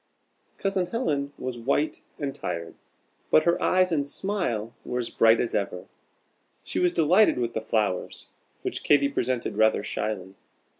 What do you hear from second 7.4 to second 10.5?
the flowers, which Katy presented rather shyly.